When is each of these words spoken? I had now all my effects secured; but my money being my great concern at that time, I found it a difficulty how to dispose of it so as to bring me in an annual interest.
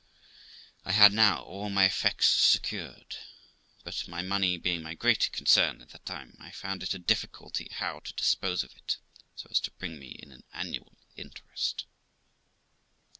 I 0.83 0.93
had 0.93 1.13
now 1.13 1.43
all 1.43 1.69
my 1.69 1.85
effects 1.85 2.27
secured; 2.27 3.17
but 3.83 4.07
my 4.07 4.23
money 4.23 4.57
being 4.57 4.81
my 4.81 4.95
great 4.95 5.31
concern 5.31 5.79
at 5.79 5.89
that 5.89 6.07
time, 6.07 6.35
I 6.39 6.49
found 6.49 6.81
it 6.81 6.95
a 6.95 6.97
difficulty 6.97 7.69
how 7.71 7.99
to 7.99 8.13
dispose 8.13 8.63
of 8.63 8.75
it 8.75 8.97
so 9.35 9.47
as 9.51 9.59
to 9.59 9.69
bring 9.73 9.99
me 9.99 10.07
in 10.07 10.31
an 10.31 10.43
annual 10.53 10.97
interest. 11.15 11.85